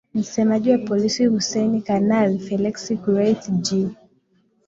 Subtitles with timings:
[0.13, 3.87] msemaji wa polisi hussen kanali felex kureithi j